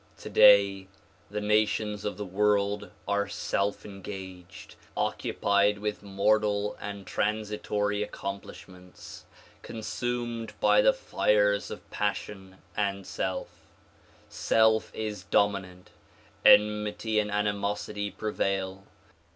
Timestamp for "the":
1.29-1.41, 2.17-2.25, 10.81-10.91